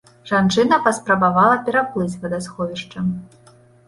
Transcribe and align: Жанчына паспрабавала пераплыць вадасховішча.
Жанчына 0.29 0.77
паспрабавала 0.85 1.57
пераплыць 1.67 2.19
вадасховішча. 2.23 3.05